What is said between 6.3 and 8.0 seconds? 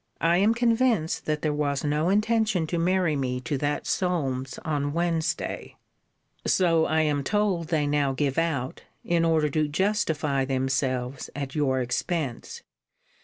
So I am told they